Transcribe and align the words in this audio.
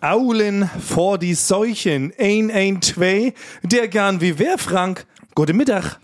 Aulen 0.00 0.70
vor 0.78 1.18
die 1.18 1.34
Seuchen. 1.34 2.12
112, 2.18 3.32
der 3.62 3.88
gern 3.88 4.20
wie 4.20 4.38
wer, 4.38 4.56
Frank? 4.56 5.06
Guten 5.34 5.56
Mittag. 5.56 5.98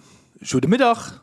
Guten 0.50 0.68
Mittag. 0.68 1.20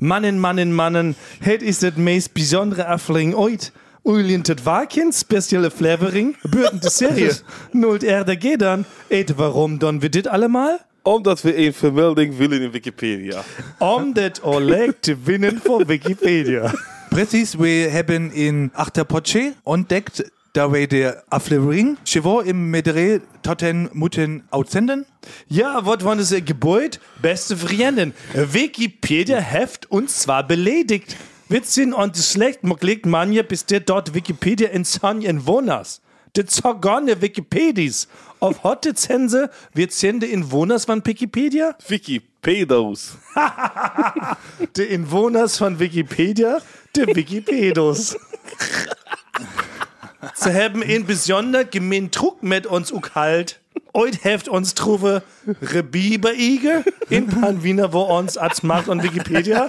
Mannen, 0.00 0.38
Mannen, 0.40 0.72
Mannen, 0.72 1.14
het 1.40 1.62
is 1.62 1.80
het 1.80 1.96
meest 1.96 2.32
bijzondere 2.32 2.84
aflevering 2.84 3.34
ooit. 3.34 3.72
Ulien 4.02 4.42
tot 4.42 4.62
Waken, 4.62 5.12
speciale 5.12 5.70
Flavoring, 5.70 6.36
Bürden 6.42 6.80
de 6.80 6.90
Serie. 6.90 7.30
Nult 7.72 8.02
er 8.02 8.24
der 8.24 8.36
geht 8.36 8.60
dann. 8.60 8.84
Et 9.08 9.36
warum 9.36 9.78
dann 9.78 10.00
wir 10.00 10.10
dit 10.10 10.26
allemal? 10.26 10.78
Omdat 11.02 11.42
we 11.42 11.56
een 11.56 11.74
vermelding 11.74 12.36
willen 12.36 12.62
in 12.62 12.70
Wikipedia. 12.70 13.42
Om 13.78 14.12
dit 14.12 14.42
Oleg 14.42 14.92
te 15.00 15.16
winnen 15.24 15.60
voor 15.64 15.86
Wikipedia. 15.86 16.74
Precies, 17.08 17.54
we 17.54 17.68
hebben 17.68 18.32
in 18.32 18.70
Achterpoche 18.72 19.54
ontdekt 19.62 20.30
dat 20.52 20.70
wij 20.70 20.86
de 20.86 21.22
aflevering 21.28 21.98
gewoon 22.02 22.44
im 22.44 22.70
Medere 22.70 23.20
totten 23.40 23.88
moeten 23.92 24.46
uitzenden. 24.50 25.06
Ja, 25.46 25.82
wat 25.82 26.02
waren 26.02 26.24
ze 26.24 26.40
geboid? 26.44 27.00
Beste 27.20 27.56
Vrienden, 27.56 28.14
Wikipedia 28.50 29.40
heft 29.40 29.86
uns 29.88 30.20
zwar 30.20 30.46
beleidigt. 30.46 31.16
Witzin 31.46 31.94
und 31.94 32.16
schlecht, 32.16 32.62
man 32.62 32.76
klickt 32.76 33.06
manje, 33.06 33.44
bis 33.44 33.64
der 33.64 33.80
dort 33.80 34.12
Wikipedia 34.12 34.68
in 34.68 34.84
San 34.84 35.22
in 35.22 35.46
Wohners. 35.46 36.00
De 36.32 36.44
zorgone 36.46 37.20
Wikipedis. 37.20 38.06
Auf 38.40 38.62
hotte 38.62 38.94
Zense 38.94 39.50
wird 39.74 39.92
Zende 39.92 40.26
in 40.26 40.50
Wohners 40.50 40.84
von 40.84 41.04
Wikipedia? 41.04 41.74
Wikipedos. 41.88 43.16
De 44.76 44.84
Inwoners 44.84 45.58
von 45.58 45.78
Wikipedia, 45.78 46.58
de 46.92 47.06
Wikipedos. 47.14 48.16
Sie 50.40 50.54
haben 50.54 50.82
in 50.82 51.04
besonder 51.04 51.64
gemein 51.64 52.12
Druck 52.12 52.44
mit 52.44 52.64
uns 52.64 52.92
ukalt. 52.92 53.58
Oid 53.92 54.22
heft 54.22 54.48
uns 54.48 54.74
trufe 54.74 55.24
Rebiber-Ige 55.60 56.84
in 57.10 57.26
Panwiener, 57.26 57.92
wo 57.92 58.02
uns 58.02 58.36
als 58.36 58.62
Macht 58.62 58.88
und 58.88 59.02
Wikipedia. 59.02 59.68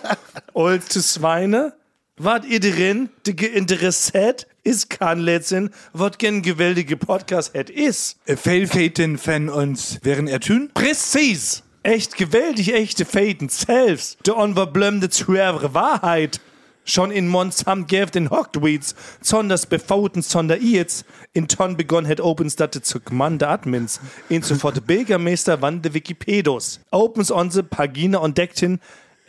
Old 0.53 0.83
zu 0.83 1.01
Schweine. 1.01 1.73
Wart 2.17 2.45
ihr 2.45 2.59
drin, 2.59 3.09
de 3.25 3.33
geinteressiert 3.33 4.45
ist 4.63 4.91
kann 4.91 5.19
letzten, 5.19 5.71
wat 5.93 6.19
gen 6.19 6.43
gewältige 6.43 6.97
Podcast 6.97 7.55
het 7.55 7.71
is. 7.71 8.17
Fehlfäten 8.27 9.17
von 9.17 9.49
uns 9.49 9.97
wären 10.03 10.27
ertun. 10.27 10.69
Präzis. 10.75 11.63
Echt 11.81 12.15
gewältig, 12.15 12.73
echte 12.73 13.05
Fäden 13.05 13.49
selbst. 13.49 14.19
Der 14.27 14.37
unverblömde 14.37 15.09
zuhörere 15.09 15.73
Wahrheit. 15.73 16.39
Schon 16.83 17.11
in 17.11 17.27
Monsam 17.27 17.85
gäf 17.85 18.09
den 18.09 18.29
Hogweeds, 18.29 18.95
sonders 19.21 19.65
befauten 19.65 20.23
sonder 20.23 20.57
jetzt, 20.57 21.05
in 21.33 21.47
Ton 21.47 21.77
begonnen 21.77 22.09
het 22.09 22.21
Opens 22.21 22.55
datte 22.55 22.81
zu 22.81 22.99
Gmande 22.99 23.47
Admins, 23.47 23.99
in 24.27 24.41
sofort 24.41 24.75
de 24.75 24.81
Bürgermeister 24.81 25.61
wande 25.61 25.93
Wikipedos. 25.93 26.79
Opens 26.89 27.31
onze 27.31 27.63
Pagina 27.63 28.21
entdeckten, 28.21 28.79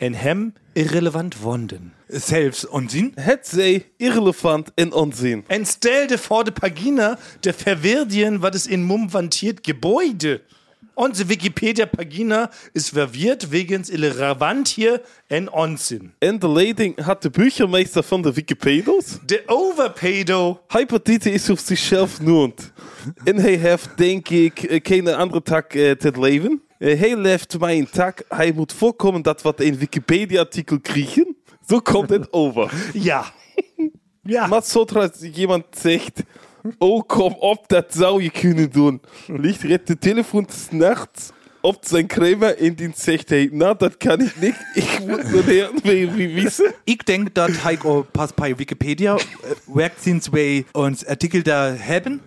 en 0.01 0.13
hem 0.13 0.53
irrelevant 0.73 1.41
wonden. 1.41 1.93
Selbst 2.07 2.65
und 2.65 2.91
sie. 2.91 3.11
Het 3.15 3.47
zij 3.47 3.85
irrelevant 3.97 4.71
en 4.75 4.93
onzin. 4.93 5.43
En 5.47 5.65
stellte 5.65 6.17
vor 6.17 6.43
de 6.43 6.51
Pagina 6.51 7.17
de 7.39 7.53
Verwirdien, 7.53 8.39
wat 8.39 8.55
es 8.55 8.67
in 8.67 8.85
Mum 8.85 9.09
vantiert 9.09 9.59
Gebäude. 9.61 10.41
Unsere 10.95 11.29
Wikipedia-Pagina 11.29 12.49
ist 12.73 12.89
verwirrt 12.89 13.51
wegen 13.51 13.83
irrelevant 13.83 14.67
hier 14.67 15.01
en 15.27 15.49
Unsinn. 15.55 16.13
En 16.19 16.39
de 16.39 16.49
leiding 16.49 16.99
had 16.99 17.21
de 17.21 17.29
burgemeester 17.29 18.03
van 18.03 18.21
de 18.21 18.33
Wikipedos. 18.33 19.17
De 19.25 19.43
Overpedo. 19.45 20.61
Hypertite 20.67 21.31
is 21.31 21.49
op 21.49 21.57
zichzelf 21.57 22.21
noemt. 22.21 22.71
En 23.23 23.37
hij 23.37 23.55
heeft, 23.55 23.89
denk 23.97 24.29
ik, 24.29 24.63
eh, 24.63 24.79
geen 24.83 25.07
andere 25.07 25.41
tak 25.41 25.73
eh, 25.73 25.91
te 25.91 26.19
leven. 26.19 26.61
Eh, 26.77 26.99
hij 26.99 27.17
leeft 27.17 27.59
mij 27.59 27.77
een 27.77 27.89
tak. 27.89 28.23
Hij 28.27 28.51
moet 28.55 28.73
voorkomen 28.73 29.21
dat 29.21 29.41
we 29.41 29.53
een 29.55 29.77
Wikipedia-artikel 29.77 30.79
krijgen. 30.79 31.35
Zo 31.67 31.79
komt 31.79 32.09
het 32.09 32.33
over. 32.33 32.73
Ja. 32.93 33.33
Ja. 34.23 34.47
Maar 34.47 34.63
zodra 34.63 35.09
jemand 35.19 35.65
zegt... 35.71 36.23
Oh, 36.77 37.01
kom 37.07 37.33
op, 37.33 37.67
dat 37.67 37.85
zou 37.89 38.23
je 38.23 38.29
kunnen 38.29 38.71
doen. 38.71 39.01
Ligt 39.27 39.61
redt 39.61 39.87
de 39.87 39.97
telefoon 39.97 40.43
des 40.43 40.67
nachts 40.69 41.29
op 41.61 41.77
zijn 41.81 42.07
crema 42.07 42.53
en 42.53 42.75
die 42.75 42.91
zegt 42.95 43.29
hij... 43.29 43.49
Nou, 43.51 43.75
dat 43.77 43.97
kan 43.97 44.21
ik 44.21 44.35
niet. 44.39 44.55
Ik 44.73 44.99
moet 45.07 45.31
nur 45.31 45.49
irgendwie 45.83 46.33
wissen. 46.33 46.73
Ich 46.83 47.03
denk, 47.03 47.33
dat 47.33 47.49
Heiko 47.49 48.07
pas 48.11 48.33
bei 48.33 48.57
Wikipedia 48.57 49.15
äh, 49.15 49.21
werkt 49.65 50.01
sinds 50.03 50.29
wij 50.29 50.65
uns 50.71 51.05
Artikel 51.05 51.43
da 51.43 51.75
haben. 51.87 52.21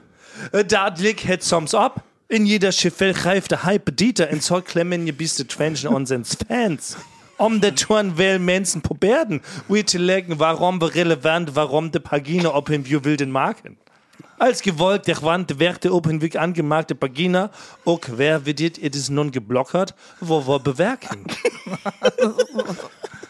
Äh, 0.53 0.65
Dadlik 0.65 1.21
het 1.21 1.44
soms 1.44 1.75
ab. 1.75 2.03
In 2.27 2.47
jeder 2.47 2.73
Schiffel 2.73 3.12
greift 3.12 3.50
der 3.50 3.65
Hype 3.65 3.93
Dieter 3.93 4.31
in 4.31 4.41
Zoll 4.41 4.62
klemmen 4.62 5.06
je 5.06 5.12
biste 5.12 5.47
Twenchen 5.47 5.94
unsens 5.94 6.37
Fans. 6.49 6.97
Om 7.37 7.61
de 7.61 7.73
Touren 7.73 8.17
wel 8.17 8.39
Menschen 8.39 8.81
proberden, 8.81 9.43
zu 9.84 9.99
legen, 9.99 10.39
warum 10.39 10.81
wir 10.81 10.94
relevant, 10.94 11.55
warum 11.55 11.91
de 11.91 12.00
Pagina 12.00 12.55
ob 12.55 12.71
in 12.71 12.84
wir 12.87 13.05
wilden 13.05 13.31
Marken. 13.31 13.77
Als 14.44 14.60
gewollt 14.60 15.06
der 15.06 15.22
Wand 15.22 15.59
werd 15.59 15.84
der 15.84 15.94
Open 15.94 16.21
Week 16.21 16.37
angemarkte 16.37 16.94
Pagina, 16.94 17.50
auch 17.87 18.03
wer 18.16 18.44
wird 18.44 18.60
is 18.60 19.09
nun 19.09 19.31
geblockert, 19.31 19.94
wo 20.21 20.47
wir 20.47 20.59
bewerken. 20.59 21.19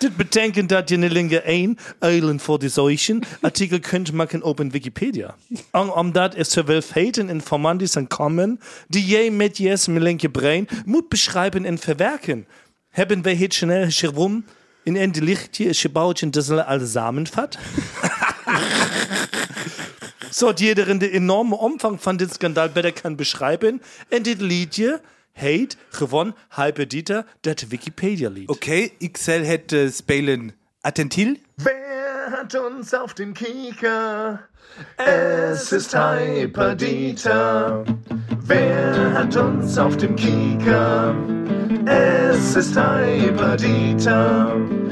Dit 0.00 0.16
bedenken 0.16 0.66
dat 0.66 0.88
je 0.88 0.98
linge 0.98 1.44
ein, 1.44 1.78
Eilen 2.00 2.40
voor 2.40 2.58
de 2.58 2.68
Seuchen, 2.68 3.20
Artikel 3.42 3.78
kunt 3.78 4.12
maken 4.12 4.42
op 4.42 4.60
in 4.60 4.70
Wikipedia. 4.70 5.36
Om, 5.70 5.88
omdat 5.88 6.34
er 6.34 6.44
zowel 6.44 6.80
feiten 6.80 7.28
informanten 7.28 7.88
zijn 7.88 8.06
kommen, 8.06 8.60
die 8.88 9.06
je 9.06 9.30
met 9.30 9.58
jes 9.58 9.86
linke 9.86 10.30
brein 10.30 10.68
moet 10.84 11.08
beschrijven 11.08 11.64
en 11.64 11.78
verwerken. 11.78 12.46
Hebben 12.90 13.22
wij 13.22 13.36
het 13.36 13.54
schnell 13.54 13.90
herum 13.90 14.44
in 14.82 14.96
ende 14.96 15.22
lichtje 15.22 15.64
is 15.64 15.80
gebouwd 15.80 16.20
in 16.20 16.30
deze 16.30 16.64
alle 16.64 16.86
samenvat? 16.86 17.54
so 17.54 19.00
hat 20.42 20.60
jeder 20.60 20.88
in 20.88 20.98
den 20.98 21.12
enormen 21.12 21.52
Umfang 21.52 21.98
von 21.98 22.18
dem 22.18 22.28
Skandal 22.28 22.68
besser 22.68 22.92
kann 22.92 23.16
beschreiben. 23.16 23.80
Und 24.10 24.26
das 24.26 24.36
Liedje 24.40 25.00
heet 25.32 25.76
gewonnen 25.96 26.34
halbe 26.50 26.86
Dieter 26.86 27.24
das 27.42 27.70
Wikipedia-Lied. 27.70 28.48
Okay, 28.48 28.92
XL 29.00 29.44
hätte 29.44 29.90
spelen 29.92 30.52
Attentil. 30.82 31.38
Wer 31.56 32.30
hat 32.30 32.54
uns 32.54 32.92
auf 32.94 33.14
den 33.14 33.32
Kieker? 33.34 34.40
Es 34.96 35.70
ist 35.72 35.94
Hyperdieter. 35.94 37.84
Wer 38.44 39.14
hat 39.14 39.36
uns 39.36 39.78
auf 39.78 39.96
dem 39.96 40.16
Kieker? 40.16 41.14
Es 41.86 42.56
ist 42.56 42.76
Hyperdieter. 42.76 44.56
Er 44.56 44.83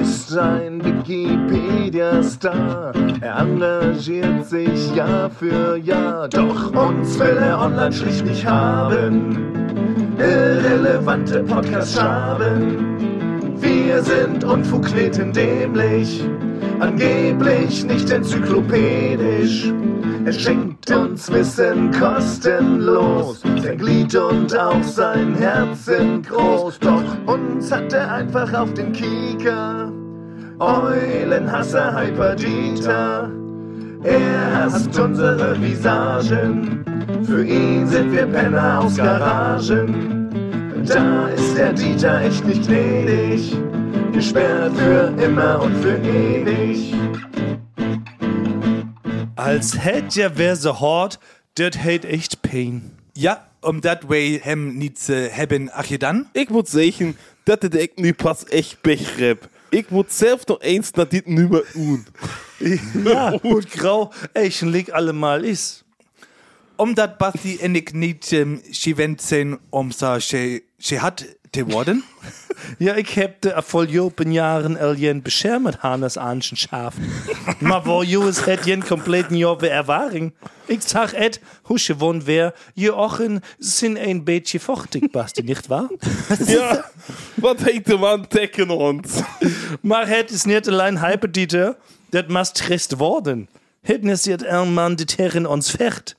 ist 0.00 0.36
ein 0.36 0.84
Wikipedia-Star. 0.84 2.92
Er 3.20 3.38
engagiert 3.38 4.46
sich 4.46 4.94
Jahr 4.94 5.30
für 5.30 5.76
Jahr. 5.76 6.28
Doch 6.28 6.74
uns 6.74 7.18
will 7.18 7.36
er 7.36 7.60
online 7.60 7.92
schlicht 7.92 8.24
nicht 8.24 8.46
haben. 8.46 9.52
Irrelevante 10.18 11.42
Podcasts 11.44 12.00
haben. 12.00 13.56
Wir 13.60 14.02
sind 14.02 14.44
Unfugkneten 14.44 15.32
dämlich, 15.32 16.24
angeblich 16.78 17.84
nicht 17.84 18.10
enzyklopädisch. 18.10 19.72
Er 20.24 20.32
schenkt 20.32 20.90
uns 20.90 21.30
Wissen 21.32 21.90
kostenlos, 21.92 23.40
sein 23.40 23.78
Glied 23.78 24.14
und 24.14 24.56
auch 24.56 24.82
sein 24.82 25.34
Herzen 25.36 26.22
groß. 26.22 26.78
Doch 26.80 27.02
uns 27.26 27.72
hat 27.72 27.92
er 27.92 28.12
einfach 28.12 28.52
auf 28.52 28.72
den 28.74 28.92
Kieker. 28.92 29.87
Eulenhasser 30.60 31.94
Hyperdieter. 31.94 33.30
Er 34.02 34.64
hasst 34.64 34.98
unsere 34.98 35.60
Visagen. 35.60 36.84
Für 37.24 37.44
ihn 37.44 37.86
sind 37.86 38.10
wir 38.10 38.26
Penner 38.26 38.80
aus 38.80 38.96
Garagen. 38.96 40.28
Da 40.84 41.28
ist 41.28 41.56
der 41.56 41.72
Dieter 41.72 42.22
echt 42.22 42.44
nicht 42.44 42.66
gnädig. 42.66 43.56
Gesperrt 44.12 44.76
für 44.76 45.14
immer 45.22 45.62
und 45.62 45.76
für 45.76 45.96
ewig. 45.96 46.92
Als 49.36 49.78
hätt 49.78 50.16
ja 50.16 50.30
wer 50.34 50.56
so 50.56 50.80
hart, 50.80 51.20
dat 51.54 51.78
hätt 51.78 52.04
echt 52.04 52.42
Pain. 52.42 52.90
Ja, 53.14 53.46
um 53.60 53.80
dat 53.80 54.02
way 54.08 54.40
hem 54.42 54.76
niet 54.76 54.98
ze 54.98 55.28
hebben 55.30 55.72
agedan. 55.72 56.26
Ik 56.32 56.48
moet 56.48 56.68
zeggen 56.68 57.16
dat 57.44 57.62
het 57.62 57.74
ik 57.74 57.92
nu 57.94 58.12
pas 58.12 58.44
echt 58.44 58.78
begrijp. 58.82 59.48
Ik 59.70 59.90
moet 59.90 60.12
zelf 60.12 60.46
nog 60.46 60.60
eens 60.60 60.90
naar 60.90 61.08
dit 61.08 61.26
nummer 61.26 61.70
doen. 61.72 62.06
Ja, 63.04 63.38
und 63.42 63.70
grau 63.70 64.10
eigentlich 64.32 64.90
allemal 64.90 65.42
is. 65.42 65.84
Omdat 66.78 67.16
Basti 67.16 67.56
en 67.56 67.74
ik 67.74 67.92
niet 67.92 68.30
um, 68.30 68.60
gewend 68.70 69.22
zijn 69.22 69.58
om 69.68 69.90
zo 69.90 70.18
she, 70.18 70.62
she 70.78 70.96
had 70.98 71.36
te 71.50 71.64
worden. 71.64 72.04
Ja, 72.78 72.94
ich 72.94 73.14
heb 73.14 73.40
de 73.40 73.62
voll 73.64 73.86
jopen 73.86 74.32
Jahren 74.32 74.78
aljen 74.78 75.22
beschermet 75.22 75.76
Hannes 75.76 76.16
Anschen 76.16 76.56
schaft. 76.56 76.98
Ma 77.60 77.82
wo 77.82 78.02
Jules 78.02 78.44
het 78.44 78.64
jen 78.64 78.84
kompletten 78.84 79.36
Jobbe 79.36 79.68
Erwaring. 79.68 80.32
Ich 80.66 80.82
sag 80.82 81.12
et, 81.12 81.40
husche 81.62 82.00
won 82.00 82.22
wer, 82.24 82.54
je 82.74 82.94
ochen 82.94 83.40
sind 83.58 83.98
ein 83.98 84.24
beetje 84.24 84.60
vochtig, 84.60 85.10
Basti, 85.12 85.42
nicht 85.42 85.68
wahr? 85.68 85.88
Ja, 86.46 86.84
wat 87.34 87.60
heet 87.60 87.86
de 87.86 87.96
man 87.96 88.26
tegen 88.26 88.70
ons? 88.70 89.22
Maar 89.80 90.08
het 90.08 90.30
is 90.30 90.44
niet 90.44 90.68
alleen 90.68 90.98
hyperdieter, 90.98 91.76
dat 92.10 92.28
must 92.28 92.54
trist 92.54 92.94
worden. 92.96 93.48
Het 93.80 94.04
is 94.04 94.24
het 94.24 94.44
een 94.44 94.72
man 94.72 94.94
die 94.94 95.06
tegen 95.06 95.46
ons 95.46 95.70
vecht. 95.70 96.16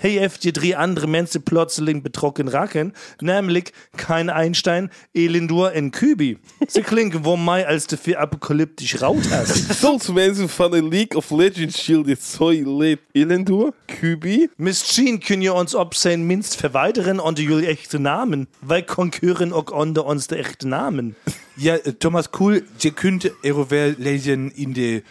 Heeft 0.00 0.42
je 0.42 0.50
drie 0.50 0.76
andere 0.76 1.06
mensen 1.06 1.42
plotseling 1.42 2.02
betrokken 2.02 2.50
raken, 2.50 2.92
namelijk 3.18 3.88
kein 3.94 4.28
Einstein, 4.28 4.90
Elindur 5.12 5.72
en 5.72 5.90
Kubi. 5.90 6.38
Ze 6.68 6.80
klinken 6.80 7.22
voor 7.22 7.38
mij 7.38 7.66
als 7.66 7.86
de 7.86 7.96
vier 7.96 8.16
apocalyptisch 8.16 8.94
routers. 8.94 9.78
Zoals 9.80 10.08
mensen 10.12 10.48
van 10.48 10.74
een 10.74 10.88
League 10.88 11.16
of 11.16 11.30
Legends 11.30 11.82
shield 11.82 12.06
dit 12.06 12.22
zo 12.22 12.76
leed 12.78 12.98
Elendur, 13.12 13.72
Kubi. 13.84 14.48
Misschien 14.56 15.18
kun 15.18 15.40
je 15.40 15.52
ons 15.52 15.74
op 15.74 15.94
zijn 15.94 16.26
minst 16.26 16.56
verwijderen 16.56 17.20
onder 17.20 17.44
jullie 17.44 17.66
echte 17.66 17.98
namen. 17.98 18.48
Wij 18.58 18.84
concurren 18.84 19.52
ook 19.52 19.72
onder 19.72 20.04
onze 20.04 20.36
echte 20.36 20.66
namen. 20.66 21.16
Ja, 21.60 21.74
äh, 21.74 21.92
Thomas 21.92 22.30
Kuhl, 22.30 22.62
je 22.78 22.90
kunt 22.90 23.30
erover 23.42 23.94
lezen 23.98 24.50
in 24.56 24.72
de 24.72 25.02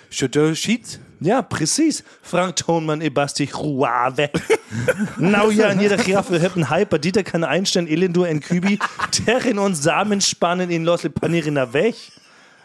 Sheets. 0.56 1.00
Ja, 1.19 1.42
precies. 1.44 2.04
Frank 2.22 2.56
Toonman 2.56 3.01
e 3.01 3.10
Basti 3.10 3.50
Ruave. 3.54 4.31
nou 5.18 5.54
ja, 5.54 5.69
in 5.69 5.80
jeder 5.80 6.00
Giraffe 6.00 6.40
hebben 6.40 6.69
Hyper, 6.69 7.00
Dieter 7.00 7.24
kann 7.24 7.44
einstellen, 7.44 7.88
Elindur 7.88 8.28
en 8.28 8.40
Kübi, 8.40 8.80
terren 9.12 9.60
uns 9.60 9.84
Samen 9.84 10.22
spannen 10.22 10.72
in 10.72 10.86
Los 10.86 11.01
Panirina 11.13 11.72
weg. 11.72 11.96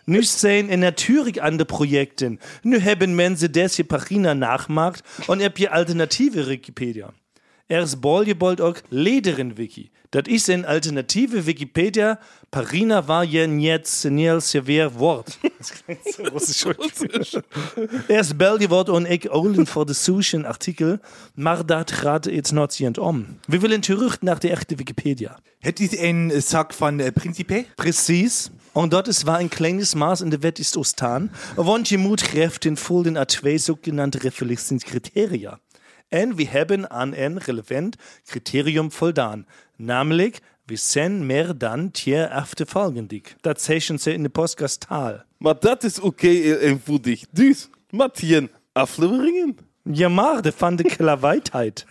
Nu 0.04 0.22
zijn 0.22 0.70
er 0.70 0.78
natuurlijk 0.78 1.38
andere 1.38 1.64
projecten. 1.64 2.40
Nu 2.62 2.78
hebben 2.78 3.14
mensen 3.14 3.52
deze 3.52 3.84
pagina 3.84 4.32
nachmacht 4.32 5.02
und 5.26 5.40
heb 5.40 5.56
je 5.56 5.70
alternatieve 5.70 6.44
Wikipedia. 6.44 7.12
Er 7.66 7.82
is 7.82 7.98
boljebold 7.98 8.60
ook 8.60 8.80
lederen 8.88 9.54
wiki. 9.54 9.90
Dat 10.08 10.28
is 10.28 10.46
een 10.46 10.66
alternatieve 10.66 11.42
Wikipedia. 11.42 12.20
Parina 12.48 13.02
war 13.04 13.26
je 13.26 13.46
niet 13.46 13.88
senil 13.88 14.40
sever 14.40 14.92
woord. 14.92 15.38
Das 15.58 15.72
klingt 15.84 16.14
so 16.14 16.22
russisch. 16.78 17.34
Er 18.08 18.18
is 18.18 18.36
boljebold 18.36 18.88
und 18.88 19.06
ik 19.08 19.26
olen 19.30 19.66
voor 19.66 19.86
de 19.86 19.92
Sushin 19.92 20.44
Artikel. 20.44 20.98
Maar 21.34 21.66
dat 21.66 21.92
gaat 21.92 22.24
jetzt 22.24 22.52
not 22.52 22.78
niet 22.78 22.98
om. 22.98 23.26
We 23.46 23.58
willen 23.58 23.80
terug 23.80 24.20
naar 24.20 24.38
de 24.38 24.50
echte 24.50 24.74
Wikipedia. 24.74 25.38
Het 25.58 25.80
is 25.80 25.98
een 25.98 26.42
zak 26.42 26.72
van 26.72 27.00
uh, 27.00 27.06
Principe. 27.14 27.66
Precies. 27.74 28.50
Und 28.72 28.92
dort 28.92 29.08
es 29.08 29.24
war 29.24 29.36
ein 29.36 29.48
kleines 29.48 29.94
Maß 29.94 30.20
in 30.20 30.30
der 30.30 30.42
Welt 30.42 30.58
ist 30.58 30.76
Ostan. 30.76 31.30
Want 31.56 31.88
je 31.88 31.98
moet 31.98 32.64
in 32.64 32.76
volden 32.76 33.16
a 33.16 33.24
twee 33.24 33.58
sogenannte 33.58 34.18
Referenzkriterien. 34.18 35.58
En 36.08 36.34
we 36.34 36.48
hebben 36.48 36.90
aan 36.90 37.14
een 37.14 37.38
relevant 37.38 37.96
criterium 38.24 38.92
voldaan. 38.92 39.46
Namelijk, 39.76 40.40
we 40.64 40.76
zijn 40.76 41.26
meer 41.26 41.58
dan 41.58 41.90
tier 41.90 42.28
afte 42.28 42.66
volgendig. 42.66 43.34
Dat 43.40 43.62
zeggen 43.62 43.98
ze 43.98 44.12
in 44.12 44.22
de 44.22 44.28
podcast 44.28 44.86
taal. 44.88 45.22
Maar 45.38 45.58
dat 45.58 45.84
is 45.84 45.98
oké 45.98 46.06
okay, 46.06 46.58
eenvoudig. 46.58 47.24
Dus, 47.30 47.68
Matthias, 47.90 48.44
afleveringen. 48.72 49.56
Ja, 49.82 50.08
maar 50.08 50.42
de 50.42 50.52
van 50.52 50.76
de 50.76 50.82
Kellerweitheit. 50.82 51.86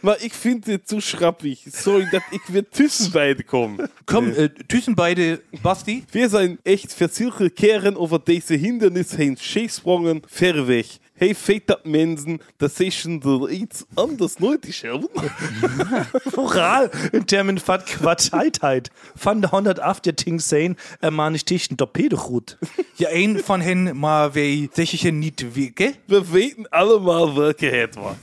Maar 0.00 0.22
ik 0.22 0.32
vind 0.32 0.64
dit 0.64 0.80
zu 0.84 1.00
schrappig. 1.00 1.60
Sorry, 1.66 2.08
dat 2.10 2.22
ik 2.30 2.42
weer 2.46 2.68
tussen 2.68 3.10
beide 3.10 3.44
kom. 3.44 3.76
Komm, 4.04 4.32
äh, 4.32 4.44
tussen 4.66 4.94
beide, 4.94 5.42
Basti. 5.62 6.04
Wir 6.10 6.28
zijn 6.28 6.58
echt 6.62 6.94
verzilke 6.94 7.50
keren 7.50 7.96
over 7.96 8.20
deze 8.24 8.54
hindernis 8.54 9.10
heen 9.10 9.36
gesprungen, 9.36 10.22
ver 10.26 10.66
weg. 10.66 10.86
Hey, 11.16 11.34
feit 11.34 11.66
dat 11.66 11.84
mensen 11.84 12.40
dat 12.56 12.74
zich 12.74 13.04
er 13.04 13.50
iets 13.50 13.84
anders 13.94 14.34
hebben. 14.80 15.08
Moral 16.34 16.88
in 17.10 17.24
termen 17.24 17.60
van 17.60 17.82
kwatscheitheid. 17.82 18.90
Van 19.14 19.40
de 19.40 19.46
108 19.46 20.16
ting 20.16 20.42
zijn 20.42 20.78
er 21.00 21.12
maar 21.12 21.30
niet 21.30 21.46
dichten 21.46 21.76
torpedogroet. 21.76 22.58
Ja, 22.94 23.08
een 23.10 23.40
van 23.44 23.60
hen, 23.60 23.98
maar 23.98 24.32
wij 24.32 24.68
zeggen 24.72 24.98
je 25.02 25.10
niet 25.10 25.52
weken. 25.52 25.94
We 26.06 26.30
weten 26.30 26.68
allemaal 26.68 27.34
welke 27.34 27.66
het 27.66 27.94
was. 27.94 28.16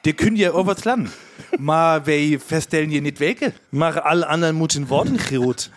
Die 0.00 0.36
je 0.36 0.52
over 0.52 0.74
het 0.74 0.84
land. 0.84 1.08
Maar 1.58 2.04
wij 2.04 2.40
vaststellen 2.46 2.90
je 2.90 3.00
niet 3.00 3.18
weken. 3.18 3.54
Maar 3.68 4.00
alle 4.00 4.26
anderen 4.26 4.54
moeten 4.54 4.86
worden 4.86 5.18
geroet. 5.18 5.70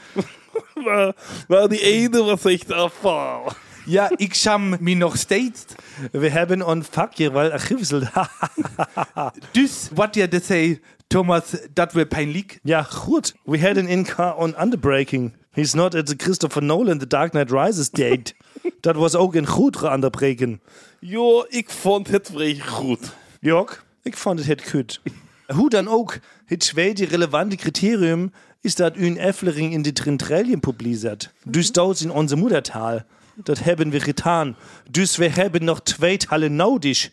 Maar, 0.84 1.14
maar 1.48 1.68
die 1.68 1.82
ene 1.82 2.24
was 2.24 2.46
echt 2.46 2.72
afval. 2.72 3.52
Ja, 3.86 4.12
ik 4.16 4.34
scham 4.34 4.76
me 4.80 4.94
nog 4.94 5.18
steeds. 5.18 5.66
We 6.12 6.30
hebben 6.30 6.70
een 6.70 6.84
vakje 6.84 7.32
wel 7.32 7.52
archiefsel. 7.52 8.02
Dus 9.52 9.90
wat 9.94 10.16
je 10.16 10.28
dat 10.28 10.44
zei, 10.44 10.80
Thomas, 11.08 11.44
dat 11.74 11.94
we 11.94 12.06
pijnlijk. 12.06 12.60
ja, 12.64 12.84
goed. 12.84 13.36
We 13.44 13.60
hadden 13.60 13.88
in 13.88 14.04
car 14.04 14.36
on 14.36 14.62
underbreaking. 14.62 15.34
He's 15.52 15.74
not 15.74 15.96
at 15.96 16.06
the 16.06 16.14
Christopher 16.18 16.64
Nolan 16.64 16.98
The 16.98 17.08
Dark 17.08 17.32
Knight 17.32 17.52
Rises 17.52 17.90
date. 17.90 18.34
Dat 18.80 18.96
was 18.96 19.16
ook 19.16 19.36
een 19.36 19.48
goed 19.48 19.84
underbreaking. 19.84 20.60
Jo, 21.00 21.46
ik 21.50 21.70
vond 21.70 22.08
het 22.08 22.30
vrij 22.34 22.60
goed. 22.60 23.16
Jok, 23.40 23.84
ik 24.02 24.18
vond 24.18 24.40
het 24.40 24.48
het 24.48 24.70
goed. 24.70 25.02
Hoe 25.58 25.70
dan 25.70 25.88
ook, 25.88 26.18
het 26.46 26.60
tweede 26.60 27.06
relevante 27.06 27.56
criterium 27.56 28.32
is 28.62 28.76
dat 28.76 28.96
een 28.96 29.18
Efflering 29.18 29.74
in 29.74 29.82
de 29.82 29.94
Trintrellien 29.94 30.60
publiziert. 30.60 31.34
Dus 31.44 31.72
dat 31.72 32.00
in 32.00 32.12
onze 32.12 32.36
moedertaal. 32.36 33.02
Dat 33.36 33.60
hebben 33.60 33.90
we 33.90 34.00
gedaan. 34.00 34.56
Dus 34.92 35.16
we 35.16 35.28
hebben 35.30 35.64
nog 35.64 35.82
twee 35.82 36.18
talen 36.18 36.56
nodig. 36.56 37.12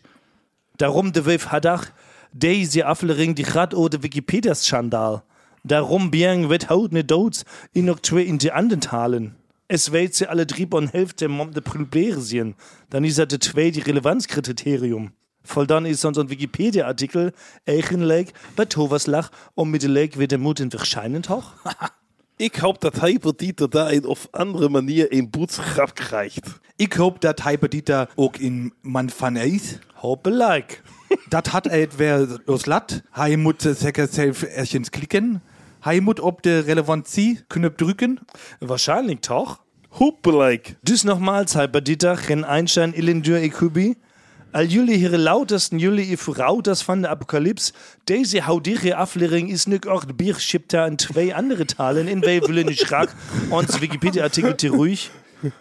Daarom 0.75 1.11
de 1.11 1.21
we 1.21 1.39
vandaag 1.39 1.93
deze 2.31 2.83
aflevering 2.83 3.35
die 3.35 3.45
gaat 3.45 3.73
over 3.73 3.89
de 3.89 3.99
Wikipedia-schandaal. 3.99 5.25
Daarom 5.61 6.09
brengen 6.09 6.47
we 6.47 6.53
het 6.53 6.65
houdende 6.65 7.05
dood 7.05 7.43
in 7.71 7.83
nog 7.83 7.99
twee 7.99 8.25
in 8.25 8.37
de 8.37 8.53
andere 8.53 8.79
talen. 8.79 9.35
Es 9.65 9.87
weet 9.87 10.15
ze 10.15 10.27
alle 10.27 10.45
drie 10.45 10.65
op 10.69 10.91
helft 10.91 11.21
om 11.21 11.53
de 11.53 11.61
proberen 11.61 12.21
zien. 12.21 12.55
Dan 12.87 13.03
is 13.03 13.15
dat 13.15 13.29
de 13.29 13.37
tweede 13.37 13.81
relevanskriterium. 13.81 15.13
Voll 15.43 15.65
dann 15.65 15.85
ist 15.85 16.01
sonst 16.01 16.19
ein 16.19 16.29
Wikipedia-Artikel 16.29 17.31
eigenlijk 17.65 18.31
bei 18.55 18.65
Thomas 18.65 19.07
Lach 19.07 19.31
und 19.55 19.71
mit 19.71 19.83
Lake 19.83 20.19
wird 20.19 20.31
der 20.31 20.39
Mut 20.39 20.63
verscheinend 20.69 21.29
hoch. 21.29 21.53
Ik 22.41 22.55
hoop 22.55 22.81
dat 22.81 22.99
Hyperdieter 22.99 23.69
da 23.69 23.91
een 23.91 24.05
of 24.05 24.27
andere 24.31 24.69
manier 24.69 25.13
een 25.13 25.29
boodschap 25.29 25.93
krijgt. 25.93 26.59
Ik 26.75 26.93
hoop 26.93 27.21
dat 27.21 27.41
Hyperdieter 27.41 28.09
ook 28.15 28.37
in 28.37 28.73
man 28.81 29.09
van 29.09 29.35
is. 29.35 29.77
Hopelijk. 29.93 30.81
Dat 31.29 31.47
had 31.47 31.63
het 31.65 31.95
weer 31.95 32.41
los 32.45 32.65
lat. 32.65 33.01
Hij 33.11 33.35
moet 33.35 33.69
zeker 33.77 34.07
zelf 34.11 34.43
ergens 34.43 34.89
klikken. 34.89 35.43
Hij 35.79 35.99
moet 35.99 36.19
op 36.19 36.41
de 36.41 36.59
relevantie-knop 36.59 37.77
drukken. 37.77 38.19
Wahrscheinlich 38.59 39.19
toch? 39.19 39.63
Hoppelijk. 39.89 40.75
Dus 40.81 41.03
nogmaals, 41.03 41.53
Hyperdieter, 41.53 42.17
geen 42.17 42.43
Einstein, 42.43 42.93
Illendur, 42.93 43.41
Ekubi. 43.41 43.95
Al 44.51 44.65
jullie 44.65 44.95
hier 44.95 45.17
lautersten 45.17 45.77
jullie 45.77 46.17
voorouders 46.17 46.81
van 46.81 47.01
de 47.01 47.07
apocalyps, 47.07 47.73
deze 48.03 48.39
houdige 48.39 48.95
aflevering 48.95 49.51
is 49.51 49.65
nu 49.65 49.77
ook 49.87 50.07
de 50.07 50.13
bierschipter 50.13 50.85
in 50.85 50.95
twee 50.95 51.35
andere 51.35 51.65
talen. 51.65 52.07
In 52.07 52.19
niet 52.65 52.79
graag 52.79 53.13
ons 53.49 53.79
Wikipedia-artikel 53.79 54.55
te 54.55 54.69
ruhig. 54.69 55.11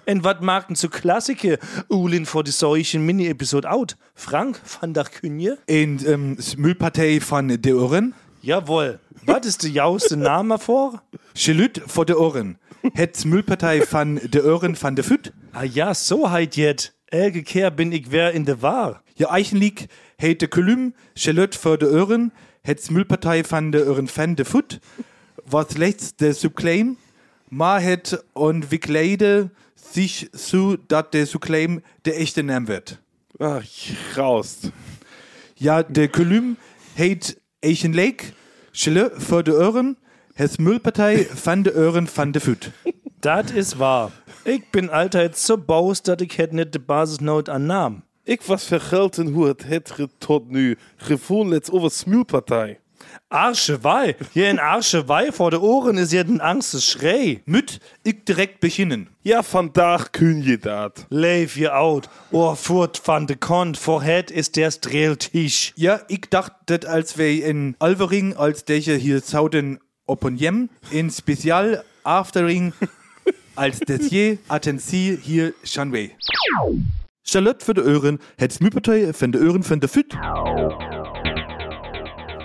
En 0.05 0.21
wat 0.21 0.41
maakten 0.41 0.77
zo 0.77 0.89
klassieke 0.89 1.61
Ulin 1.89 2.27
voor 2.27 2.45
de 2.45 2.51
solchen 2.51 3.05
mini-episode 3.05 3.67
out? 3.67 3.97
Frank 4.15 4.61
van 4.63 4.93
der 4.93 5.11
Kunje? 5.21 5.59
In 5.65 6.01
um, 6.07 6.35
Smulpartij 6.39 7.21
van 7.21 7.47
de 7.47 7.75
oren. 7.75 8.15
Jawohl. 8.41 8.97
Wat 9.25 9.45
is 9.45 9.57
de 9.57 9.71
juiste 9.71 10.17
naam 10.17 10.59
voor? 10.59 11.03
Geluid 11.33 11.81
voor 11.85 12.05
de 12.05 12.19
oren. 12.19 12.59
Het 12.93 13.17
Smulpartij 13.17 13.83
van 13.83 14.21
de 14.31 14.45
oren 14.45 14.77
van 14.77 14.95
de 14.95 15.03
voet. 15.03 15.33
Ah 15.53 15.75
ja, 15.75 15.95
so 15.95 16.29
heit 16.29 16.55
jet. 16.55 16.99
Elke 17.11 17.43
keer 17.43 17.75
bin 17.75 17.93
ik 17.93 18.07
weer 18.07 18.35
in 18.35 18.45
de 18.45 18.57
war. 18.57 19.03
Je 19.15 19.27
eigenlijk 19.27 19.87
heet 20.17 20.41
de 20.41 20.49
kolum 20.49 20.95
Geluid 21.15 21.57
voor 21.57 21.79
de 21.79 21.87
oren. 21.87 22.33
Het 22.63 22.83
Smulpartij 22.85 23.45
van 23.45 23.71
de 23.71 23.85
oren 23.85 24.09
van 24.09 24.35
de 24.35 24.45
voet. 24.45 24.79
Wat 25.45 25.71
slechts 25.73 26.13
de 26.17 26.33
subclaim. 26.33 26.97
Maar 27.49 27.83
het 27.83 28.25
ontwikkelde 28.33 29.51
zich 29.93 30.29
zo 30.33 30.77
dat 30.87 31.13
de 31.13 31.25
subclaim 31.25 31.83
de 32.03 32.13
echte 32.13 32.43
naam 32.43 32.65
werd. 32.65 33.01
Ah, 33.37 33.63
graust. 34.11 34.71
Ja, 35.55 35.83
de 35.83 36.09
kolum 36.09 36.57
heet 36.93 37.41
eigenlijk 37.59 38.33
Geluid 38.71 39.13
voor 39.17 39.43
de 39.43 39.53
oren. 39.53 39.99
Het 40.35 40.53
Smulpartij 40.53 41.27
van 41.27 41.63
de 41.63 41.75
oren 41.75 42.07
van 42.07 42.33
de 42.33 42.41
voet. 42.41 42.71
Dat 43.21 43.51
is 43.53 43.75
waar. 43.75 44.11
Ik 44.43 44.71
bin 44.71 44.91
altijd 44.91 45.39
zo 45.39 45.59
boos 45.59 46.03
dat 46.03 46.21
ik 46.21 46.33
het 46.33 46.53
net 46.53 46.73
de 46.73 46.79
basisnoot 46.79 47.49
aannam. 47.49 48.05
Ik 48.25 48.43
was 48.43 48.65
vergelten 48.65 49.27
hoe 49.27 49.47
het 49.47 49.65
het 49.65 49.93
tot 50.19 50.51
nu 50.51 50.79
gevoel 50.97 51.51
het 51.51 51.71
over 51.71 51.91
Smulpartij. 51.91 52.81
Arschewei. 53.29 54.15
Hier 54.33 54.49
in 54.49 54.59
Arschewei 54.59 55.33
vor 55.33 55.51
de 55.51 55.61
Ohren 55.61 55.99
is 55.99 56.11
hier 56.11 56.27
den 56.27 56.41
Angstes 56.41 56.91
Schrei. 56.91 57.43
Müt 57.45 57.81
ich 58.03 58.25
direkt 58.25 58.61
beginnen. 58.61 59.09
Ja, 59.21 59.43
vandaag 59.43 60.11
kun 60.11 60.43
je 60.43 60.59
dat. 60.59 61.07
Leef 61.09 61.55
je 61.55 61.71
oud. 61.71 62.09
Oor 62.31 62.57
voort 62.57 63.01
van 63.03 63.27
de 63.27 63.37
kont. 63.37 63.79
Voorhet 63.79 64.31
is 64.31 64.51
der 64.51 64.71
streeltisch. 64.71 65.73
Ja, 65.75 66.03
ich 66.07 66.29
dachte, 66.29 66.89
als 66.89 67.17
wir 67.17 67.45
in 67.45 67.75
Alvering, 67.79 68.37
als 68.37 68.65
der 68.65 68.79
hier 68.79 69.21
Sauden 69.21 69.79
Oponjem, 70.05 70.71
in 70.91 71.11
Spezial 71.11 71.85
Aftering, 72.03 72.73
als 73.61 73.79
Dessier, 73.81 74.39
Attentie 74.49 75.19
hier 75.23 75.53
Shanwei. 75.65 76.17
Charlotte 77.23 77.63
für 77.63 77.75
de 77.75 77.83
Ohren, 77.83 78.19
het 78.39 78.53
Smüpartei 78.53 79.13
von 79.13 79.33
de 79.33 79.39
Ohren 79.39 79.63
von 79.63 79.81
de 79.81 79.87
Füt. 79.87 80.15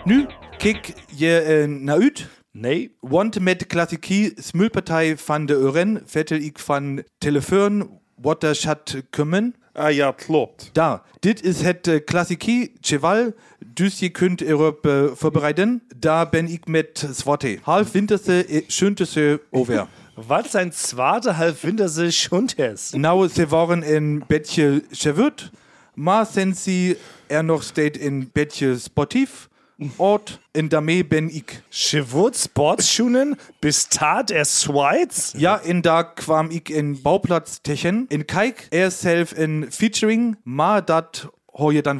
Nu, 0.05 0.27
kijk 0.57 0.93
je 1.15 1.41
äh, 1.41 1.89
uit. 1.89 2.27
Nee. 2.51 2.95
Want 2.99 3.39
met 3.39 3.67
klassiekie 3.67 4.33
Smulpartei 4.35 5.17
van 5.17 5.45
de 5.45 5.55
Oren, 5.55 6.01
vettel 6.05 6.37
ik 6.37 6.59
van 6.59 7.03
telefoon, 7.17 7.99
wat 8.15 8.43
er 8.43 8.55
schat 8.55 8.95
kummen. 9.09 9.55
Ah 9.73 9.91
ja, 9.91 10.11
klopt. 10.11 10.69
Da, 10.73 11.03
dit 11.19 11.43
is 11.43 11.61
het 11.61 11.87
uh, 11.87 11.99
klassiekie 12.05 12.71
Cheval, 12.81 13.33
dus 13.65 13.99
je 13.99 14.09
kunt 14.09 14.41
erop 14.41 14.85
uh, 14.85 15.05
voorbereiden. 15.13 15.83
Daar 15.97 16.29
ben 16.29 16.47
ik 16.47 16.67
met 16.67 17.07
zwarte. 17.11 17.59
Half 17.61 17.91
winterse, 17.91 18.47
uh, 18.47 18.61
schönterse 18.67 19.41
over. 19.49 19.87
Was 20.15 20.51
sein 20.51 20.71
zwarte 20.71 21.37
halbwinterse 21.37 22.11
Schuntes? 22.11 22.91
nou, 22.91 23.27
ze 23.27 23.47
waren 23.47 23.95
een 23.95 24.23
beetje 24.27 24.83
verwirrt, 24.91 25.51
maar 25.93 26.25
sinds 26.25 26.63
ze 26.63 26.97
er 27.27 27.43
nog 27.43 27.63
steeds 27.63 27.99
een 27.99 28.29
beetje 28.33 28.77
sportief, 28.77 29.49
ort 29.95 30.39
en 30.51 30.67
daarmee 30.67 31.05
ben 31.05 31.35
ik. 31.35 31.61
Chevot 31.69 32.35
Sportschunen 32.35 33.37
bis 33.59 33.85
tat 33.85 34.29
er 34.29 34.45
Schweiz? 34.45 35.33
Ja, 35.37 35.61
en 35.61 35.81
daar 35.81 36.13
kwam 36.13 36.49
ik 36.49 36.69
in 36.69 37.01
Bauplatz 37.01 37.57
tegen. 37.61 38.05
En 38.07 38.25
kijk, 38.25 38.67
er 38.69 38.91
zelf 38.91 39.33
een 39.35 39.65
featuring, 39.69 40.37
maar 40.43 40.85
dat 40.85 41.29
hoor 41.45 41.73
je 41.73 41.81
dan 41.81 41.99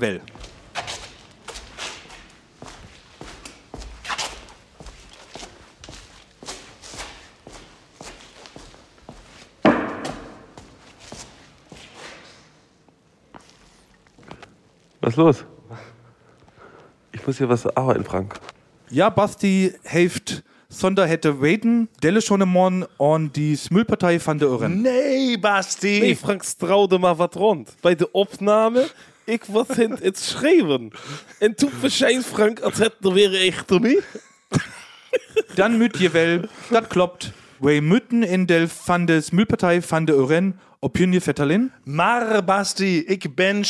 ist 15.16 15.24
los? 15.24 15.46
Ich 17.12 17.26
muss 17.26 17.38
hier 17.38 17.48
was 17.48 17.66
arbeiten, 17.66 18.04
Frank. 18.04 18.40
Ja, 18.90 19.10
Basti 19.10 19.74
heeft 19.84 20.44
zonder 20.68 21.08
het 21.08 21.40
weten, 21.40 21.90
delle 22.00 22.22
schon 22.22 22.48
morgen 22.48 22.88
on 22.98 23.30
die 23.32 23.56
Smulpartei 23.56 24.20
van 24.20 24.38
de 24.38 24.48
Oren. 24.48 24.82
Nee, 24.82 25.40
Basti. 25.40 26.00
Nee, 26.00 26.16
Frank 26.16 26.44
strauwde 26.44 26.98
maar 26.98 27.16
wat 27.16 27.36
rond. 27.36 27.76
Bij 27.82 27.96
de 27.96 28.12
opname, 28.12 28.88
ik 29.26 29.44
was 29.46 29.68
in 29.68 29.98
het 30.02 30.20
schreeuwen. 30.20 30.92
En 31.40 31.56
toen 31.56 31.72
verschijnt 31.72 32.26
Frank 32.26 32.60
als 32.60 32.78
het 32.78 32.96
er 33.02 33.14
weer 33.14 33.48
echt 33.48 33.70
er 33.70 33.80
niet. 33.80 34.04
Dan 35.54 35.78
moet 35.78 35.98
je 35.98 36.10
wel, 36.10 36.40
dat 36.70 36.88
klopt. 36.88 37.32
We 37.58 37.80
moeten 37.82 38.24
in 38.24 38.46
de 38.46 38.68
van 38.68 39.06
de 39.06 39.22
Smulpartei 39.22 39.82
van 39.82 40.06
de 40.06 40.16
Oren 40.16 40.60
op 40.80 40.98
je 40.98 41.22
vetterlin. 41.22 41.72
Maar 41.84 42.44
Basti, 42.44 43.06
ik 43.06 43.36
ben 43.36 43.66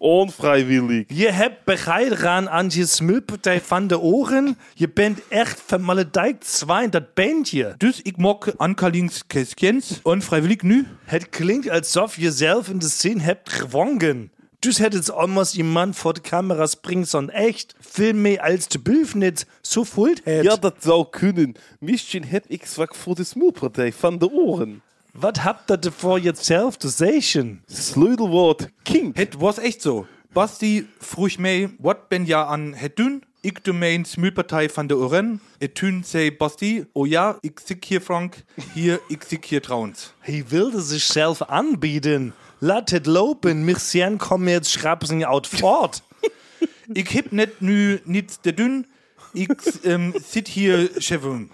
Onvrijwillig. 0.00 1.04
Je 1.06 1.30
hebt 1.30 1.64
begeiran 1.64 2.48
an 2.48 2.66
je 2.68 2.86
smulpartij 2.86 3.60
van 3.60 3.86
de 3.86 3.98
oren. 3.98 4.58
Je 4.74 4.88
bent 4.88 5.20
echt 5.28 5.62
vermaledijkt 5.66 6.46
zwijn, 6.46 6.90
dat 6.90 7.14
bent 7.14 7.48
je. 7.48 7.74
Dus 7.76 8.02
ik 8.02 8.16
mok 8.16 8.52
Ankalings 8.56 9.26
Käskjens 9.26 10.00
onfreiwillig 10.02 10.62
nu. 10.62 10.86
Het 11.04 11.28
klinkt 11.28 11.70
alsof 11.70 12.16
je 12.16 12.32
zelf 12.32 12.68
in 12.68 12.78
de 12.78 12.88
scene 12.88 13.20
hebt 13.20 13.52
gewonnen. 13.52 14.30
Dus 14.58 14.78
het 14.78 14.94
is 14.94 15.10
almost 15.10 15.56
iemand 15.56 15.96
voor 15.96 16.12
de 16.12 16.20
camera 16.20 16.66
springt 16.66 17.08
zo'n 17.08 17.30
echt 17.30 17.74
veel 17.80 18.14
meer 18.14 18.40
als 18.40 18.68
de 18.68 18.78
Bülfnitz 18.78 19.44
so 19.60 19.84
voelt 19.84 20.20
het. 20.24 20.44
Ja, 20.44 20.56
dat 20.56 20.76
zou 20.78 21.06
kunnen. 21.10 21.54
Misschien 21.78 22.24
heb 22.24 22.44
ik 22.48 22.66
zwak 22.66 22.94
voor 22.94 23.14
de 23.14 23.24
smoelpartij 23.24 23.92
van 23.92 24.18
de 24.18 24.30
oren. 24.32 24.82
Wat 25.12 25.44
habt 25.44 25.70
ihr 25.70 25.76
davor 25.76 26.18
jetzt 26.18 26.44
zelf 26.44 26.76
te 26.76 26.88
zeggen? 26.88 27.62
Sleutelwoord 27.66 28.68
King. 28.82 29.16
Het 29.16 29.34
was 29.34 29.58
echt 29.58 29.82
zo. 29.82 30.06
Basti 30.32 30.88
vroeg 30.98 31.38
mij, 31.38 31.74
wat 31.78 32.08
ben 32.08 32.26
je 32.26 32.36
aan 32.36 32.74
het 32.74 32.96
doen? 32.96 33.22
Ik 33.40 33.64
doe 33.64 33.74
mijn 33.74 34.04
Smulpartei 34.04 34.68
van 34.68 34.86
de 34.86 34.96
Oren. 34.96 35.40
En 35.58 35.72
toen 35.72 36.02
zei 36.06 36.36
Basti, 36.36 36.84
oh 36.92 37.08
ja, 37.08 37.36
ik 37.40 37.60
zit 37.64 37.84
hier 37.84 38.00
Frank, 38.00 38.34
hier, 38.74 39.00
ik 39.08 39.24
zit 39.28 39.44
hier 39.44 39.62
trouwens. 39.62 40.12
Hij 40.18 40.44
wilde 40.48 40.82
zichzelf 40.82 41.42
aanbieden. 41.42 42.34
Laat 42.58 42.90
het 42.90 43.06
lopen, 43.06 43.64
Mircian 43.64 44.16
kom 44.16 44.48
jetzt 44.48 44.70
schrapsen 44.70 45.24
out 45.24 45.46
fort. 45.46 46.02
Ik 46.92 47.08
heb 47.08 47.30
net 47.30 47.60
nu 47.60 48.00
niets 48.04 48.38
te 48.40 48.54
doen. 48.54 48.86
Ik 49.32 49.62
um, 49.84 50.12
zit 50.28 50.48
hier. 50.48 50.90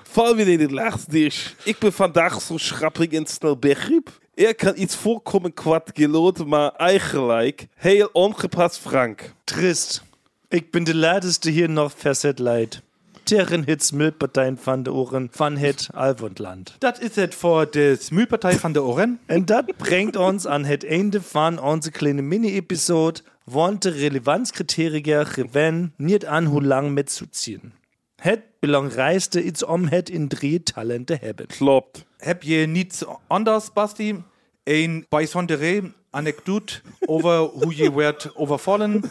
Val 0.02 0.36
weer 0.36 0.48
in 0.48 0.60
het 0.60 0.70
laatste 0.70 1.24
is. 1.24 1.54
Ik 1.64 1.78
ben 1.78 1.92
vandaag 1.92 2.42
zo 2.42 2.56
schrappig 2.56 3.08
en 3.10 3.26
snel 3.26 3.56
begrip. 3.56 4.18
Er 4.34 4.54
kan 4.54 4.72
iets 4.76 4.96
voorkomen 4.96 5.54
kwad 5.54 5.90
geloten, 5.94 6.48
maar 6.48 6.70
eigenlijk 6.70 7.66
heel 7.74 8.08
ongepast 8.12 8.78
Frank. 8.78 9.32
Trist. 9.44 10.02
Ik 10.48 10.70
ben 10.70 10.84
de 10.84 10.94
laatste 10.94 11.50
hier 11.50 11.70
nog 11.70 11.92
verzet 11.96 12.38
leid. 12.38 12.82
Tegen 13.22 13.64
hits 13.64 13.92
Müllparteien 13.92 14.58
van 14.60 14.82
de 14.82 14.92
oren 14.92 15.28
van 15.30 15.56
het 15.56 15.88
Alvondland. 15.94 16.74
Dat 16.78 17.00
is 17.00 17.14
het 17.14 17.34
voor 17.34 17.70
de 17.70 17.96
Smulpartei 18.00 18.58
van 18.58 18.72
de 18.72 18.82
Oren. 18.82 19.20
En 19.26 19.44
dat 19.44 19.76
brengt 19.76 20.16
ons 20.16 20.46
aan 20.46 20.64
het 20.64 20.86
einde 20.86 21.22
van 21.22 21.60
onze 21.60 21.90
kleine 21.90 22.22
mini-episode. 22.22 23.20
Want 23.50 23.82
de 23.82 23.90
relevanzkriterien 23.90 25.26
geven 25.26 25.92
niet 25.96 26.26
aan 26.26 26.44
hoe 26.44 26.62
lang 26.62 26.92
met 26.92 27.12
zoetien. 27.12 27.72
Het 28.16 28.40
belangrijkste 28.60 29.44
is 29.44 29.64
om 29.64 29.86
het 29.86 30.08
in 30.10 30.28
drie 30.28 30.62
talent 30.62 31.06
te 31.06 31.18
hebben. 31.20 31.46
Klopt. 31.46 32.04
Heb 32.16 32.42
je 32.42 32.66
niets 32.66 33.04
anders, 33.26 33.72
Basti? 33.72 34.22
Een 34.64 35.06
bijzondere 35.08 35.92
anekdote 36.10 36.80
over 37.00 37.38
hoe 37.38 37.76
je 37.76 37.94
werd 37.94 38.36
overvallen? 38.36 39.02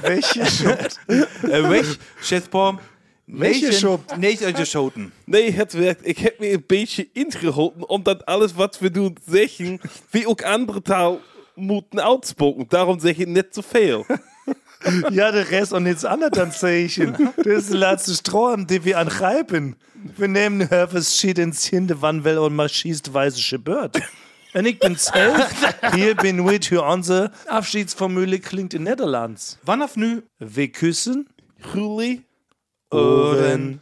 Welche 0.00 0.44
Schuld? 0.44 1.00
Weg, 1.42 1.98
Chespo. 2.20 2.78
Welche 3.24 3.72
Schuld? 3.72 4.16
Nee, 4.16 4.44
uit 4.44 4.56
de 4.56 4.64
schoten. 4.64 5.12
Nee, 5.24 5.52
het 5.52 5.72
werkt. 5.72 6.06
Ik 6.06 6.18
heb 6.18 6.38
me 6.38 6.52
een 6.52 6.64
beetje 6.66 7.08
ingehouden, 7.12 7.88
omdat 7.88 8.24
alles 8.24 8.52
wat 8.52 8.78
we 8.78 8.90
doen 8.90 9.16
zeggen, 9.30 9.80
wie 10.10 10.28
ook 10.28 10.42
andere 10.42 10.82
taal 10.82 11.20
moeten 11.54 12.02
uitspoken. 12.04 12.66
Daarom 12.68 13.00
zeg 13.00 13.16
ik 13.16 13.28
net 13.28 13.46
zoveel. 13.50 14.06
Ja, 15.10 15.30
de 15.30 15.40
rest 15.40 15.72
und 15.72 15.84
nichts 15.84 16.04
anderes 16.04 16.32
dann 16.32 16.52
zeichen. 16.52 17.32
Das 17.36 17.46
ist 17.46 17.70
der 17.70 17.78
letzte 17.78 18.14
Strom, 18.14 18.66
den 18.66 18.84
wir 18.84 18.98
angreifen. 18.98 19.76
Wir 20.16 20.28
nehmen 20.28 20.68
Hörfes 20.68 21.16
Schied 21.16 21.38
ins 21.38 21.64
Hinde, 21.64 22.02
wann 22.02 22.22
will 22.24 22.36
und 22.36 22.54
mal 22.54 22.68
schießt 22.68 23.14
weiße 23.14 23.40
Geburt. 23.48 23.98
Und 24.52 24.66
ich 24.66 24.78
bin 24.78 24.96
selbst, 24.96 25.54
hier 25.94 26.14
bin 26.14 26.46
ich 26.46 26.68
für 26.68 26.82
unsere 26.82 27.30
Abschiedsformule 27.48 28.38
klingt 28.40 28.74
in 28.74 28.82
Netherlands. 28.82 29.58
Vanaf 29.62 29.96
nu 29.96 30.22
Wir 30.38 30.70
küssen 30.70 31.28
Juli? 31.74 32.22
Ohren. 32.90 33.80